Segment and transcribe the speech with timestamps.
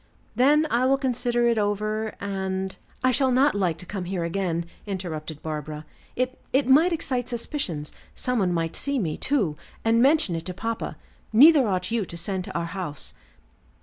[0.35, 4.65] "Then I will consider it over, and" "I shall not like to come here again,"
[4.87, 5.85] interrupted Barbara.
[6.15, 10.55] "It it might excite suspicions; some one might see me, too, and mention it to
[10.55, 10.97] papa.
[11.31, 13.13] Neither ought you to send to our house."